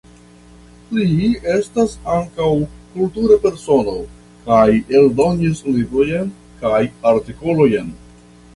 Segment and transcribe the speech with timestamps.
[0.99, 2.47] Li estas ankaŭ
[2.95, 3.95] kultura persono
[4.49, 4.65] kaj
[5.03, 6.35] eldonis librojn
[6.65, 6.81] kaj
[7.13, 7.97] artikolojn.